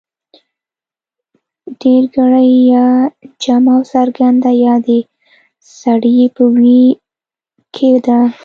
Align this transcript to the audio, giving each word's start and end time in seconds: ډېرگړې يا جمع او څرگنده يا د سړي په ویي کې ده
ډېرگړې 1.79 2.53
يا 2.73 2.87
جمع 3.43 3.71
او 3.75 3.81
څرگنده 3.91 4.51
يا 4.63 4.73
د 4.87 4.89
سړي 5.79 6.15
په 6.35 6.43
ویي 6.53 6.87
کې 7.73 7.91
ده 8.05 8.19